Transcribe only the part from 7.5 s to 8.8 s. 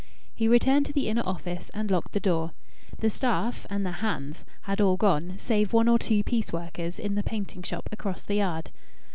shop across the yard.